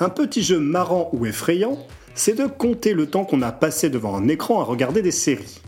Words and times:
Un 0.00 0.10
petit 0.10 0.44
jeu 0.44 0.60
marrant 0.60 1.10
ou 1.12 1.26
effrayant, 1.26 1.76
c'est 2.14 2.34
de 2.34 2.46
compter 2.46 2.94
le 2.94 3.06
temps 3.06 3.24
qu'on 3.24 3.42
a 3.42 3.50
passé 3.50 3.90
devant 3.90 4.14
un 4.14 4.28
écran 4.28 4.60
à 4.60 4.64
regarder 4.64 5.02
des 5.02 5.10
séries. 5.10 5.60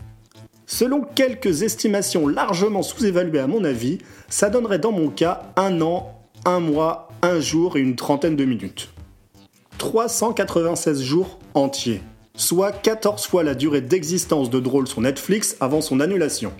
Selon 0.65 1.01
quelques 1.01 1.63
estimations 1.63 2.29
largement 2.29 2.81
sous-évaluées 2.81 3.39
à 3.39 3.47
mon 3.47 3.65
avis, 3.65 3.97
ça 4.29 4.49
donnerait 4.49 4.79
dans 4.79 4.93
mon 4.93 5.09
cas 5.09 5.51
un 5.57 5.81
an, 5.81 6.17
un 6.45 6.61
mois, 6.61 7.09
un 7.21 7.41
jour 7.41 7.75
et 7.75 7.81
une 7.81 7.97
trentaine 7.97 8.37
de 8.37 8.45
minutes. 8.45 8.93
396 9.79 11.01
jours 11.01 11.39
entiers, 11.53 12.01
soit 12.33 12.71
14 12.71 13.25
fois 13.25 13.43
la 13.43 13.53
durée 13.53 13.81
d'existence 13.81 14.49
de 14.49 14.61
Drôle 14.61 14.87
sur 14.87 15.01
Netflix 15.01 15.57
avant 15.59 15.81
son 15.81 15.99
annulation. 15.99 16.53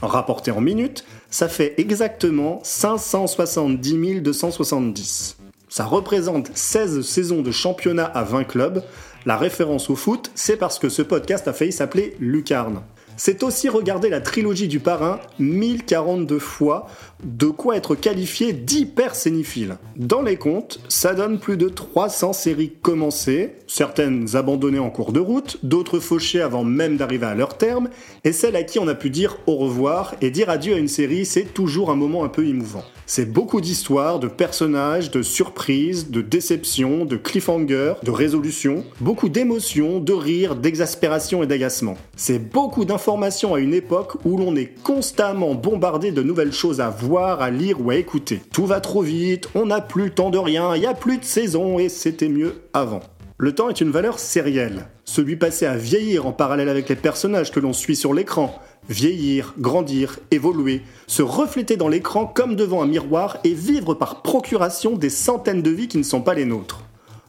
Rapporté 0.00 0.50
en 0.50 0.62
minutes, 0.62 1.04
ça 1.28 1.48
fait 1.48 1.74
exactement 1.76 2.60
570 2.62 4.22
270. 4.22 5.36
Ça 5.74 5.86
représente 5.86 6.56
16 6.56 7.00
saisons 7.00 7.42
de 7.42 7.50
championnat 7.50 8.04
à 8.04 8.22
20 8.22 8.44
clubs. 8.44 8.84
La 9.26 9.36
référence 9.36 9.90
au 9.90 9.96
foot, 9.96 10.30
c'est 10.36 10.56
parce 10.56 10.78
que 10.78 10.88
ce 10.88 11.02
podcast 11.02 11.48
a 11.48 11.52
failli 11.52 11.72
s'appeler 11.72 12.14
Lucarne 12.20 12.84
c'est 13.16 13.42
aussi 13.42 13.68
regarder 13.68 14.08
la 14.08 14.20
trilogie 14.20 14.68
du 14.68 14.80
parrain 14.80 15.20
1042 15.38 16.38
fois, 16.38 16.86
de 17.22 17.46
quoi 17.46 17.76
être 17.76 17.94
qualifié 17.94 18.52
d'hyper 18.52 19.14
sénifile. 19.14 19.76
Dans 19.96 20.22
les 20.22 20.36
comptes, 20.36 20.80
ça 20.88 21.14
donne 21.14 21.38
plus 21.38 21.56
de 21.56 21.68
300 21.68 22.32
séries 22.32 22.72
commencées, 22.82 23.54
certaines 23.66 24.36
abandonnées 24.36 24.78
en 24.78 24.90
cours 24.90 25.12
de 25.12 25.20
route, 25.20 25.58
d'autres 25.62 26.00
fauchées 26.00 26.40
avant 26.40 26.64
même 26.64 26.96
d'arriver 26.96 27.26
à 27.26 27.34
leur 27.34 27.56
terme, 27.56 27.88
et 28.24 28.32
celles 28.32 28.56
à 28.56 28.64
qui 28.64 28.78
on 28.78 28.88
a 28.88 28.94
pu 28.94 29.10
dire 29.10 29.38
au 29.46 29.56
revoir, 29.56 30.14
et 30.20 30.30
dire 30.30 30.50
adieu 30.50 30.74
à 30.74 30.78
une 30.78 30.88
série, 30.88 31.26
c'est 31.26 31.54
toujours 31.54 31.90
un 31.90 31.96
moment 31.96 32.24
un 32.24 32.28
peu 32.28 32.46
émouvant. 32.46 32.84
C'est 33.06 33.30
beaucoup 33.30 33.60
d'histoires, 33.60 34.18
de 34.18 34.28
personnages, 34.28 35.10
de 35.10 35.20
surprises, 35.20 36.10
de 36.10 36.22
déceptions, 36.22 37.04
de 37.04 37.16
cliffhangers, 37.16 37.94
de 38.02 38.10
résolutions, 38.10 38.82
beaucoup 39.00 39.28
d'émotions, 39.28 40.00
de 40.00 40.12
rires, 40.14 40.56
d'exaspération 40.56 41.42
et 41.42 41.46
d'agacement. 41.46 41.98
C'est 42.16 42.38
beaucoup 42.38 42.86
d'informations 42.86 43.54
à 43.54 43.60
une 43.60 43.74
époque 43.74 44.16
où 44.24 44.38
l'on 44.38 44.56
est 44.56 44.72
constamment 44.82 45.54
bombardé 45.54 46.12
de 46.12 46.22
nouvelles 46.22 46.52
choses 46.52 46.80
à 46.80 46.88
voir, 46.88 47.42
à 47.42 47.50
lire 47.50 47.84
ou 47.84 47.90
à 47.90 47.96
écouter. 47.96 48.40
Tout 48.52 48.64
va 48.64 48.80
trop 48.80 49.02
vite, 49.02 49.50
on 49.54 49.66
n'a 49.66 49.82
plus 49.82 50.04
le 50.04 50.10
temps 50.10 50.30
de 50.30 50.38
rien, 50.38 50.74
il 50.74 50.80
n'y 50.80 50.86
a 50.86 50.94
plus 50.94 51.18
de 51.18 51.24
saison 51.24 51.78
et 51.78 51.90
c'était 51.90 52.28
mieux 52.28 52.62
avant. 52.72 53.00
Le 53.36 53.52
temps 53.52 53.68
est 53.68 53.80
une 53.80 53.90
valeur 53.90 54.20
sérielle. 54.20 54.86
Celui 55.04 55.34
passé 55.36 55.66
à 55.66 55.76
vieillir 55.76 56.24
en 56.24 56.32
parallèle 56.32 56.68
avec 56.68 56.88
les 56.88 56.96
personnages 56.96 57.50
que 57.50 57.58
l'on 57.60 57.72
suit 57.72 57.96
sur 57.96 58.14
l'écran, 58.14 58.58
vieillir, 58.88 59.54
grandir, 59.58 60.18
évoluer, 60.30 60.82
se 61.06 61.22
refléter 61.22 61.76
dans 61.76 61.88
l'écran 61.88 62.26
comme 62.26 62.56
devant 62.56 62.82
un 62.82 62.86
miroir 62.86 63.38
et 63.44 63.54
vivre 63.54 63.94
par 63.94 64.22
procuration 64.22 64.96
des 64.96 65.10
centaines 65.10 65.62
de 65.62 65.70
vies 65.70 65.88
qui 65.88 65.98
ne 65.98 66.02
sont 66.02 66.20
pas 66.20 66.34
les 66.34 66.44
nôtres. 66.44 66.84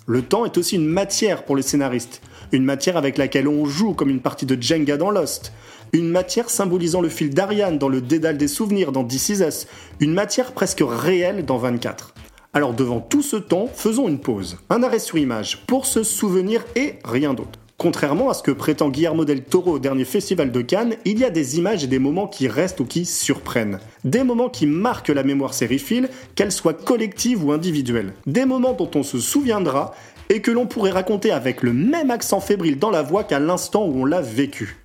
Le 0.07 0.21
temps 0.21 0.45
est 0.45 0.57
aussi 0.57 0.75
une 0.75 0.85
matière 0.85 1.45
pour 1.45 1.55
les 1.55 1.63
scénaristes, 1.63 2.21
une 2.51 2.63
matière 2.63 2.97
avec 2.97 3.17
laquelle 3.17 3.47
on 3.47 3.65
joue 3.65 3.93
comme 3.93 4.09
une 4.09 4.21
partie 4.21 4.45
de 4.45 4.61
Jenga 4.61 4.97
dans 4.97 5.09
Lost, 5.09 5.51
une 5.93 6.09
matière 6.09 6.49
symbolisant 6.49 7.01
le 7.01 7.09
fil 7.09 7.31
d'Ariane 7.31 7.79
dans 7.79 7.89
le 7.89 8.01
dédale 8.01 8.37
des 8.37 8.47
souvenirs 8.47 8.91
dans 8.91 9.03
This 9.03 9.67
une 9.99 10.13
matière 10.13 10.51
presque 10.51 10.83
réelle 10.85 11.45
dans 11.45 11.57
24. 11.57 12.13
Alors 12.53 12.73
devant 12.73 12.99
tout 13.01 13.21
ce 13.21 13.35
temps, 13.35 13.67
faisons 13.73 14.07
une 14.07 14.19
pause, 14.19 14.57
un 14.69 14.83
arrêt 14.83 14.99
sur 14.99 15.17
image, 15.17 15.65
pour 15.67 15.85
se 15.85 16.03
souvenir 16.03 16.63
et 16.75 16.99
rien 17.03 17.33
d'autre. 17.33 17.59
Contrairement 17.77 18.29
à 18.29 18.33
ce 18.33 18.41
que 18.41 18.51
prétend 18.51 18.89
Guillermo 18.89 19.25
del 19.25 19.43
Toro 19.43 19.73
au 19.73 19.79
dernier 19.79 20.05
festival 20.05 20.49
de 20.49 20.61
Cannes, 20.61 20.95
il 21.03 21.19
y 21.19 21.25
a 21.25 21.29
des 21.29 21.57
images 21.57 21.83
et 21.83 21.87
des 21.87 21.99
moments 21.99 22.27
qui 22.27 22.47
restent 22.47 22.79
ou 22.79 22.85
qui 22.85 23.05
surprennent. 23.05 23.79
Des 24.05 24.23
moments 24.23 24.47
qui 24.47 24.65
marquent 24.65 25.09
la 25.09 25.23
mémoire 25.23 25.53
sériephile, 25.53 26.09
qu'elle 26.35 26.53
soit 26.53 26.85
collective 26.85 27.43
ou 27.43 27.51
individuelle. 27.51 28.13
Des 28.27 28.45
moments 28.45 28.71
dont 28.71 28.89
on 28.95 29.03
se 29.03 29.19
souviendra 29.19 29.93
et 30.29 30.41
que 30.41 30.51
l'on 30.51 30.67
pourrait 30.67 30.91
raconter 30.91 31.31
avec 31.31 31.63
le 31.63 31.73
même 31.73 32.11
accent 32.11 32.39
fébrile 32.39 32.79
dans 32.79 32.91
la 32.91 33.03
voix 33.03 33.25
qu'à 33.25 33.39
l'instant 33.39 33.85
où 33.85 34.01
on 34.01 34.05
l'a 34.05 34.21
vécu. 34.21 34.77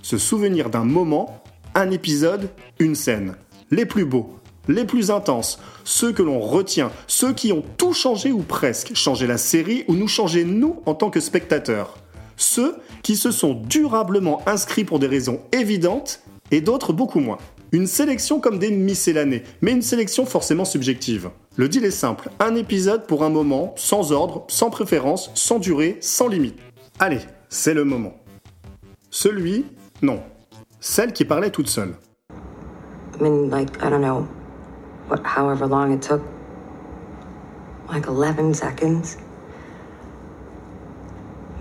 Se 0.00 0.16
souvenir 0.16 0.70
d'un 0.70 0.84
moment, 0.84 1.42
un 1.74 1.90
épisode, 1.90 2.48
une 2.78 2.94
scène. 2.94 3.34
Les 3.70 3.84
plus 3.84 4.06
beaux, 4.06 4.38
les 4.68 4.86
plus 4.86 5.10
intenses, 5.10 5.60
ceux 5.84 6.12
que 6.12 6.22
l'on 6.22 6.40
retient, 6.40 6.90
ceux 7.08 7.34
qui 7.34 7.52
ont 7.52 7.62
tout 7.76 7.92
changé 7.92 8.32
ou 8.32 8.40
presque, 8.40 8.94
changé 8.94 9.26
la 9.26 9.36
série 9.36 9.84
ou 9.86 9.94
nous 9.94 10.08
changer 10.08 10.44
nous 10.44 10.82
en 10.86 10.94
tant 10.94 11.10
que 11.10 11.20
spectateurs 11.20 11.98
ceux 12.38 12.76
qui 13.02 13.16
se 13.16 13.30
sont 13.30 13.52
durablement 13.52 14.40
inscrits 14.46 14.84
pour 14.84 14.98
des 14.98 15.06
raisons 15.06 15.40
évidentes 15.52 16.22
et 16.50 16.62
d'autres 16.62 16.94
beaucoup 16.94 17.20
moins. 17.20 17.36
Une 17.72 17.86
sélection 17.86 18.40
comme 18.40 18.58
des 18.58 18.70
miscellanées, 18.70 19.42
mais 19.60 19.72
une 19.72 19.82
sélection 19.82 20.24
forcément 20.24 20.64
subjective. 20.64 21.28
Le 21.56 21.68
deal 21.68 21.84
est 21.84 21.90
simple, 21.90 22.30
un 22.40 22.54
épisode 22.54 23.06
pour 23.06 23.24
un 23.24 23.28
moment, 23.28 23.74
sans 23.76 24.12
ordre, 24.12 24.46
sans 24.48 24.70
préférence, 24.70 25.30
sans 25.34 25.58
durée, 25.58 25.98
sans 26.00 26.28
limite. 26.28 26.58
Allez, 26.98 27.20
c'est 27.50 27.74
le 27.74 27.84
moment. 27.84 28.14
Celui, 29.10 29.66
non. 30.00 30.22
Celle 30.80 31.12
qui 31.12 31.26
parlait 31.26 31.50
toute 31.50 31.68
seule. 31.68 31.94
I 33.18 33.22
mean, 33.22 33.50
like, 33.50 33.76
I 33.82 33.90
don't 33.90 34.00
know, 34.00 34.26
what, 35.10 35.20
however 35.24 35.66
long 35.66 35.92
it 35.92 36.00
took, 36.00 36.22
like 37.92 38.06
11 38.08 38.54
seconds? 38.54 39.18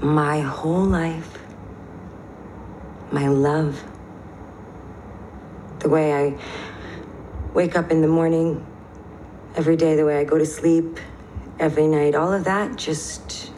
My 0.02 0.42
whole 0.42 0.86
life, 0.86 1.40
my 3.12 3.28
love, 3.28 3.84
the 5.80 5.90
way 5.90 6.14
I 6.14 6.38
wake 7.54 7.76
up 7.76 7.92
in 7.92 8.02
the 8.02 8.08
morning, 8.08 8.66
every 9.56 9.76
day, 9.76 9.96
the 9.96 10.06
way 10.06 10.20
I 10.20 10.24
go 10.24 10.38
to 10.38 10.46
sleep, 10.46 11.00
every 11.60 11.88
night, 11.88 12.14
all 12.14 12.32
of 12.32 12.44
that 12.44 12.78
just 12.78 13.52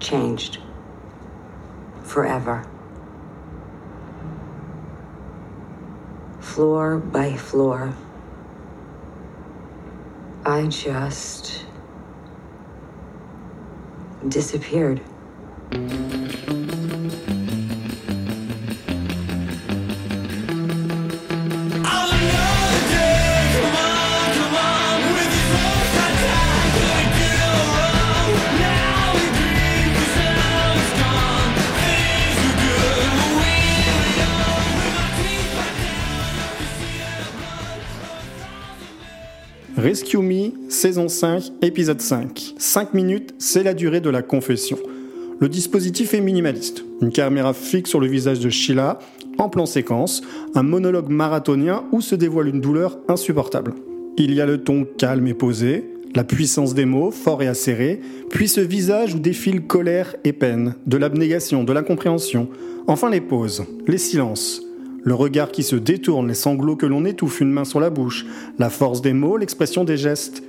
changed 0.00 0.58
forever. 2.02 2.66
Floor 6.40 6.98
by 6.98 7.36
floor, 7.36 7.94
I 10.44 10.66
just 10.66 11.63
disappeared. 14.28 15.00
Rescue 39.94 40.18
Me, 40.18 40.50
saison 40.68 41.06
5, 41.06 41.52
épisode 41.62 42.00
5. 42.00 42.54
5 42.58 42.94
minutes, 42.94 43.32
c'est 43.38 43.62
la 43.62 43.74
durée 43.74 44.00
de 44.00 44.10
la 44.10 44.22
confession. 44.22 44.76
Le 45.38 45.48
dispositif 45.48 46.14
est 46.14 46.20
minimaliste. 46.20 46.84
Une 47.00 47.12
caméra 47.12 47.54
fixe 47.54 47.90
sur 47.90 48.00
le 48.00 48.08
visage 48.08 48.40
de 48.40 48.50
Sheila, 48.50 48.98
en 49.38 49.48
plan 49.48 49.66
séquence, 49.66 50.20
un 50.56 50.64
monologue 50.64 51.10
marathonien 51.10 51.84
où 51.92 52.00
se 52.00 52.16
dévoile 52.16 52.48
une 52.48 52.60
douleur 52.60 52.98
insupportable. 53.06 53.72
Il 54.18 54.34
y 54.34 54.40
a 54.40 54.46
le 54.46 54.64
ton 54.64 54.84
calme 54.98 55.28
et 55.28 55.34
posé, 55.34 55.84
la 56.16 56.24
puissance 56.24 56.74
des 56.74 56.86
mots, 56.86 57.12
fort 57.12 57.44
et 57.44 57.46
acéré, 57.46 58.00
puis 58.30 58.48
ce 58.48 58.60
visage 58.60 59.14
où 59.14 59.20
défilent 59.20 59.64
colère 59.64 60.16
et 60.24 60.32
peine, 60.32 60.74
de 60.88 60.96
l'abnégation, 60.96 61.62
de 61.62 61.72
l'incompréhension, 61.72 62.48
enfin 62.88 63.10
les 63.10 63.20
pauses, 63.20 63.64
les 63.86 63.98
silences, 63.98 64.60
le 65.04 65.14
regard 65.14 65.52
qui 65.52 65.62
se 65.62 65.76
détourne, 65.76 66.28
les 66.28 66.34
sanglots 66.34 66.76
que 66.76 66.86
l'on 66.86 67.04
étouffe, 67.04 67.40
une 67.40 67.52
main 67.52 67.64
sur 67.64 67.78
la 67.78 67.90
bouche, 67.90 68.26
la 68.58 68.70
force 68.70 69.02
des 69.02 69.12
mots, 69.12 69.36
l'expression 69.36 69.84
des 69.84 69.96
gestes. 69.96 70.42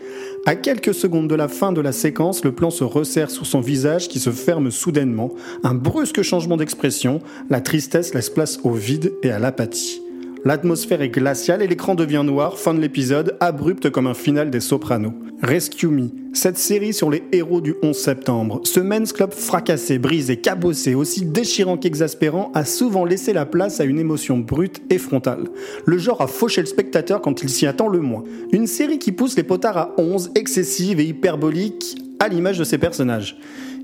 À 0.45 0.55
quelques 0.55 0.93
secondes 0.93 1.27
de 1.27 1.35
la 1.35 1.47
fin 1.47 1.71
de 1.71 1.81
la 1.81 1.91
séquence, 1.91 2.43
le 2.43 2.53
plan 2.53 2.69
se 2.69 2.83
resserre 2.83 3.31
sur 3.31 3.45
son 3.45 3.61
visage 3.61 4.07
qui 4.07 4.19
se 4.19 4.31
ferme 4.31 4.71
soudainement, 4.71 5.31
un 5.63 5.73
brusque 5.73 6.21
changement 6.21 6.57
d'expression, 6.57 7.19
la 7.49 7.61
tristesse 7.61 8.13
laisse 8.13 8.29
place 8.29 8.59
au 8.63 8.71
vide 8.71 9.13
et 9.23 9.31
à 9.31 9.39
l'apathie. 9.39 10.04
L'atmosphère 10.45 11.01
est 11.01 11.09
glaciale 11.09 11.63
et 11.63 11.68
l'écran 11.68 11.95
devient 11.95 12.21
noir, 12.24 12.59
fin 12.59 12.75
de 12.75 12.80
l'épisode, 12.80 13.36
abrupte 13.39 13.89
comme 13.89 14.06
un 14.06 14.13
final 14.13 14.51
des 14.51 14.59
Sopranos. 14.59 15.15
Rescue 15.42 15.88
Me, 15.88 16.09
cette 16.33 16.59
série 16.59 16.94
sur 16.94 17.09
les 17.09 17.24
héros 17.31 17.62
du 17.62 17.74
11 17.81 17.97
septembre. 17.97 18.62
Ce 18.63 18.80
men's 18.80 19.12
club 19.12 19.33
fracassé, 19.33 19.97
brisé, 19.97 20.38
cabossé, 20.38 20.94
aussi 20.94 21.25
déchirant 21.25 21.77
qu'exaspérant, 21.77 22.51
a 22.53 22.63
souvent 22.63 23.06
laissé 23.06 23.33
la 23.33 23.47
place 23.47 23.80
à 23.80 23.86
une 23.86 23.97
émotion 23.97 24.38
brute 24.38 24.83
et 24.92 25.00
frontale. 25.00 25.45
Le 25.83 25.97
genre 25.97 26.21
a 26.21 26.27
fauché 26.27 26.62
le 26.62 26.68
spectateur 26.68 27.21
quand 27.21 27.41
il 27.41 27.50
s'y 27.50 27.65
attend 27.65 27.88
le 27.88 28.00
moins. 28.00 28.24
Une 28.51 28.68
série 28.68 29.00
qui 29.00 29.13
pousse 29.13 29.36
les 29.36 29.44
potards 29.44 29.77
à 29.80 29.95
11, 29.98 30.30
excessive 30.36 31.00
et 31.00 31.06
hyperbolique, 31.06 31.98
à 32.19 32.27
l'image 32.27 32.59
de 32.59 32.63
ses 32.63 32.77
personnages. 32.77 33.36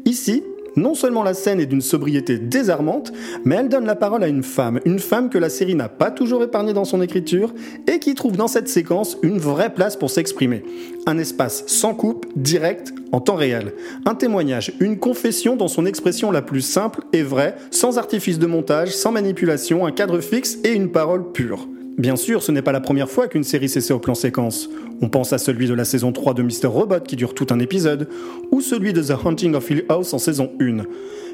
Ici, 0.06 0.44
non 0.76 0.96
seulement 0.96 1.24
la 1.24 1.34
scène 1.34 1.60
est 1.60 1.66
d'une 1.66 1.82
sobriété 1.82 2.38
désarmante, 2.38 3.12
mais 3.46 3.56
elle 3.56 3.70
donne 3.70 3.86
la 3.86 3.96
parole 3.96 4.24
à 4.24 4.28
une 4.28 4.44
femme, 4.44 4.80
une 4.86 5.00
femme 5.00 5.30
que 5.30 5.38
la 5.38 5.50
série 5.50 5.76
n'a 5.76 5.90
pas 5.90 6.12
toujours 6.12 6.44
épargnée 6.44 6.74
dans 6.74 6.86
son 6.86 7.02
écriture 7.02 7.54
et 7.88 8.00
qui 8.00 8.16
trouve 8.16 8.38
dans 8.38 8.48
cette 8.48 8.70
séquence 8.70 9.18
une 9.22 9.38
vraie 9.38 9.74
place 9.74 9.96
pour 9.96 10.10
s'exprimer. 10.10 10.64
Un 11.06 11.18
espace 11.18 11.64
sans 11.68 11.94
coupe, 11.94 12.26
direct, 12.36 12.94
en 13.12 13.20
temps 13.20 13.36
réel. 13.36 13.74
Un 14.06 14.16
témoignage, 14.16 14.74
une 14.80 14.98
confession 14.98 15.56
dans 15.56 15.68
son 15.68 15.86
expression 15.86 16.32
la 16.32 16.42
plus 16.42 16.62
simple 16.62 17.02
et 17.14 17.24
vraie, 17.24 17.56
sans 17.72 17.98
artifice 17.98 18.40
de 18.40 18.48
montage, 18.48 18.90
sans 18.90 19.12
manipulation, 19.12 19.86
un 19.86 19.92
cadre 19.92 20.20
fixe 20.20 20.58
et 20.64 20.74
une 20.74 20.92
parole 20.92 21.32
pure. 21.32 21.68
Bien 22.02 22.16
sûr, 22.16 22.42
ce 22.42 22.52
n'est 22.52 22.64
pas 22.64 22.72
la 22.72 22.80
première 22.80 23.12
fois 23.12 23.28
qu'une 23.28 23.44
série 23.44 23.70
s'essaie 23.70 23.94
au 23.94 24.00
plan 24.00 24.16
séquence. 24.16 24.72
On 25.04 25.10
pense 25.10 25.34
à 25.34 25.38
celui 25.38 25.68
de 25.68 25.76
la 25.76 25.86
saison 25.86 26.12
3 26.12 26.34
de 26.34 26.42
Mr. 26.42 26.66
Robot 26.66 27.02
qui 27.02 27.16
dure 27.16 27.36
tout 27.36 27.46
un 27.52 27.60
épisode, 27.60 28.10
ou 28.50 28.60
celui 28.60 28.92
de 28.92 29.04
The 29.04 29.14
Hunting 29.24 29.54
of 29.54 29.70
Hill 29.70 29.86
House 29.88 30.12
en 30.12 30.18
saison 30.18 30.52
1. 30.60 30.78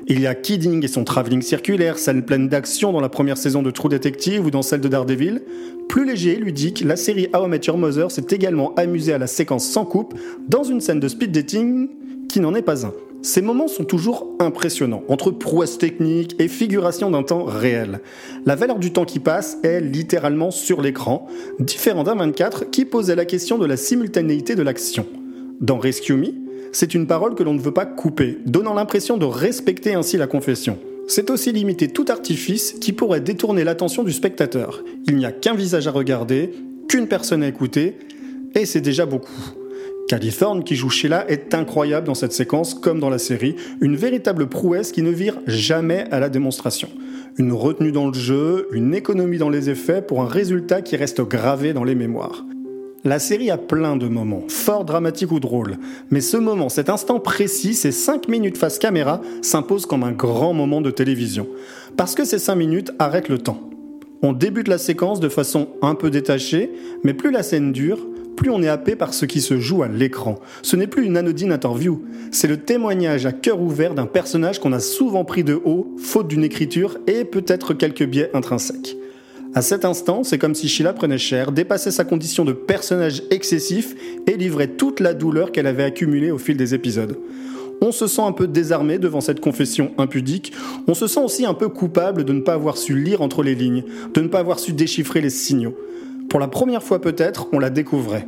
Il 0.08 0.20
y 0.20 0.28
a 0.28 0.36
Kidding 0.36 0.84
et 0.84 0.90
son 0.90 1.06
travelling 1.06 1.42
circulaire, 1.42 1.98
scène 1.98 2.22
pleine 2.22 2.50
d'action 2.50 2.92
dans 2.92 3.00
la 3.00 3.08
première 3.08 3.38
saison 3.38 3.64
de 3.64 3.72
True 3.72 3.88
Detective 3.88 4.46
ou 4.46 4.52
dans 4.52 4.62
celle 4.62 4.82
de 4.82 4.90
Daredevil. 4.90 5.42
Plus 5.88 6.06
léger, 6.06 6.36
ludique, 6.36 6.84
la 6.86 6.98
série 6.98 7.30
How 7.34 7.48
I 7.48 7.78
Mother 7.78 8.12
s'est 8.12 8.28
également 8.32 8.76
amusée 8.76 9.14
à 9.14 9.18
la 9.18 9.28
séquence 9.28 9.66
sans 9.66 9.86
coupe 9.86 10.16
dans 10.50 10.64
une 10.64 10.82
scène 10.82 11.00
de 11.00 11.08
speed 11.08 11.32
dating 11.32 11.88
qui 12.28 12.42
n'en 12.42 12.54
est 12.54 12.62
pas 12.62 12.86
un. 12.86 12.92
Ces 13.24 13.42
moments 13.42 13.68
sont 13.68 13.84
toujours 13.84 14.36
impressionnants, 14.40 15.04
entre 15.08 15.32
prouesse 15.32 15.78
technique 15.78 16.36
et 16.40 16.48
figuration 16.48 17.10
d'un 17.10 17.24
temps 17.24 17.44
réel. 17.44 18.00
La 18.46 18.56
valeur 18.56 18.80
du 18.80 18.94
temps 18.94 19.06
qui 19.06 19.20
passe 19.20 19.58
est 19.64 19.82
littéralement 19.82 20.52
sur 20.52 20.82
l'écran, 20.82 21.28
différent 21.60 22.04
d'un 22.04 22.16
24 22.16 22.70
qui 22.70 22.86
posait 22.86 23.16
la 23.16 23.26
question 23.26 23.58
de 23.58 23.66
la 23.66 23.76
simultanéité 23.76 24.56
de 24.56 24.62
l'action. 24.62 25.06
Dans 25.60 25.80
Rescue 25.80 26.14
Me, 26.14 26.34
c'est 26.72 26.94
une 26.94 27.08
parole 27.08 27.34
que 27.34 27.44
l'on 27.44 27.54
ne 27.54 27.60
veut 27.60 27.74
pas 27.74 27.86
couper, 27.86 28.38
donnant 28.46 28.76
l'impression 28.76 29.18
de 29.18 29.26
respecter 29.26 29.96
ainsi 29.96 30.18
la 30.18 30.28
confession. 30.28 30.78
C'est 31.08 31.32
aussi 31.32 31.52
limiter 31.52 31.88
tout 31.88 32.06
artifice 32.10 32.74
qui 32.74 32.94
pourrait 32.94 33.22
détourner 33.22 33.64
l'attention 33.64 34.04
du 34.04 34.12
spectateur. 34.12 34.84
Il 35.08 35.16
n'y 35.16 35.26
a 35.26 35.32
qu'un 35.32 35.56
visage 35.56 35.88
à 35.88 35.92
regarder, 35.92 36.52
qu'une 36.88 37.08
personne 37.08 37.44
à 37.44 37.48
écouter, 37.48 37.98
et 38.54 38.66
c'est 38.66 38.82
déjà 38.82 39.06
beaucoup. 39.06 39.57
Californe, 40.08 40.64
qui 40.64 40.76
joue 40.76 40.90
Sheila, 40.90 41.30
est 41.30 41.54
incroyable 41.54 42.08
dans 42.08 42.16
cette 42.16 42.32
séquence 42.32 42.74
comme 42.74 43.00
dans 43.00 43.10
la 43.10 43.18
série, 43.18 43.56
une 43.82 43.98
véritable 43.98 44.48
prouesse 44.48 44.92
qui 44.92 45.02
ne 45.02 45.12
vire 45.12 45.40
jamais 45.48 46.06
à 46.12 46.20
la 46.20 46.30
démonstration. 46.30 46.90
Une 47.38 47.52
retenue 47.52 47.92
dans 47.92 48.08
le 48.08 48.14
jeu, 48.14 48.68
une 48.72 48.96
économie 48.96 49.38
dans 49.38 49.50
les 49.50 49.70
effets 49.70 50.02
pour 50.02 50.22
un 50.22 50.28
résultat 50.28 50.82
qui 50.82 50.96
reste 50.96 51.22
gravé 51.22 51.74
dans 51.74 51.84
les 51.84 51.94
mémoires. 51.94 52.46
La 53.04 53.20
série 53.20 53.52
a 53.52 53.58
plein 53.58 53.96
de 53.96 54.08
moments, 54.08 54.44
fort 54.48 54.86
dramatiques 54.86 55.32
ou 55.32 55.40
drôles, 55.40 55.78
mais 56.10 56.22
ce 56.22 56.38
moment, 56.38 56.70
cet 56.70 56.90
instant 56.90 57.20
précis, 57.20 57.74
ces 57.74 57.92
5 57.92 58.28
minutes 58.28 58.58
face 58.58 58.80
caméra, 58.80 59.22
s'impose 59.42 59.86
comme 59.86 60.04
un 60.04 60.12
grand 60.12 60.54
moment 60.54 60.82
de 60.82 60.90
télévision. 60.90 61.48
Parce 61.96 62.16
que 62.16 62.26
ces 62.26 62.40
5 62.40 62.56
minutes 62.56 62.92
arrêtent 62.98 63.30
le 63.30 63.38
temps. 63.38 63.70
On 64.24 64.34
débute 64.34 64.68
la 64.68 64.78
séquence 64.78 65.20
de 65.20 65.30
façon 65.30 65.68
un 65.82 65.96
peu 65.96 66.10
détachée, 66.10 66.72
mais 67.04 67.14
plus 67.14 67.30
la 67.30 67.44
scène 67.44 67.72
dure, 67.72 68.00
plus 68.38 68.52
on 68.52 68.64
est 68.64 68.70
happé 68.70 68.96
par 68.96 69.14
ce 69.14 69.26
qui 69.26 69.42
se 69.42 69.60
joue 69.60 69.84
à 69.84 69.90
l'écran. 69.90 70.40
Ce 70.62 70.78
n'est 70.78 70.88
plus 70.88 71.04
une 71.04 71.18
anodine 71.18 71.52
interview, 71.52 72.06
c'est 72.32 72.48
le 72.48 72.58
témoignage 72.58 73.26
à 73.26 73.34
cœur 73.34 73.60
ouvert 73.60 73.96
d'un 73.96 74.06
personnage 74.06 74.60
qu'on 74.60 74.72
a 74.72 74.80
souvent 74.80 75.26
pris 75.26 75.44
de 75.44 75.60
haut, 75.66 75.94
faute 75.98 76.30
d'une 76.30 76.44
écriture 76.44 76.98
et 77.08 77.26
peut-être 77.26 77.74
quelques 77.74 78.06
biais 78.06 78.30
intrinsèques. 78.34 78.96
À 79.56 79.62
cet 79.62 79.86
instant, 79.86 80.24
c'est 80.24 80.38
comme 80.38 80.54
si 80.54 80.70
Sheila 80.70 80.94
prenait 80.94 81.18
cher, 81.18 81.52
dépassait 81.52 81.92
sa 81.92 82.06
condition 82.06 82.46
de 82.46 82.54
personnage 82.54 83.24
excessif 83.32 83.96
et 84.28 84.38
livrait 84.38 84.68
toute 84.68 85.00
la 85.00 85.16
douleur 85.16 85.52
qu'elle 85.52 85.68
avait 85.68 85.84
accumulée 85.84 86.32
au 86.32 86.38
fil 86.38 86.58
des 86.58 86.76
épisodes. 86.76 87.18
On 87.82 87.92
se 87.92 88.08
sent 88.08 88.22
un 88.22 88.32
peu 88.32 88.48
désarmé 88.48 89.00
devant 89.00 89.22
cette 89.22 89.40
confession 89.40 89.92
impudique, 89.98 90.54
on 90.88 90.94
se 90.94 91.08
sent 91.08 91.22
aussi 91.22 91.46
un 91.46 91.54
peu 91.54 91.70
coupable 91.70 92.24
de 92.24 92.34
ne 92.34 92.42
pas 92.42 92.54
avoir 92.54 92.78
su 92.78 92.96
lire 92.96 93.22
entre 93.22 93.42
les 93.42 93.56
lignes, 93.56 93.84
de 94.14 94.22
ne 94.22 94.28
pas 94.28 94.40
avoir 94.40 94.60
su 94.60 94.74
déchiffrer 94.74 95.22
les 95.22 95.30
signaux. 95.30 95.76
Pour 96.30 96.40
la 96.40 96.48
première 96.48 96.84
fois 96.84 97.00
peut-être, 97.00 97.48
on 97.54 97.60
la 97.60 97.70
découvrait. 97.70 98.28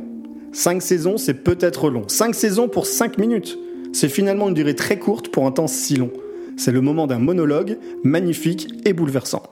Cinq 0.52 0.80
saisons, 0.82 1.18
c'est 1.18 1.34
peut-être 1.34 1.90
long. 1.90 2.04
Cinq 2.08 2.34
saisons 2.34 2.68
pour 2.68 2.86
cinq 2.86 3.18
minutes. 3.18 3.58
C'est 3.92 4.08
finalement 4.08 4.48
une 4.48 4.54
durée 4.54 4.74
très 4.74 4.98
courte 4.98 5.28
pour 5.28 5.46
un 5.46 5.52
temps 5.52 5.66
si 5.66 5.96
long. 5.96 6.10
C'est 6.56 6.72
le 6.72 6.80
moment 6.80 7.06
d'un 7.06 7.18
monologue 7.18 7.78
magnifique 8.02 8.68
et 8.86 8.92
bouleversant. 8.92 9.42